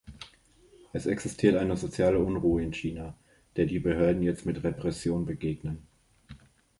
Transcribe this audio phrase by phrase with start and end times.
[0.93, 3.15] Es existiert eine soziale Unruhe in China,
[3.55, 5.85] der die Behörden jetzt mit Repression begegnen.